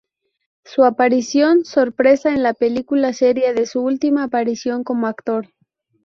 [0.65, 5.49] Su aparición sorpresa en la película sería su ultima aparición como actor.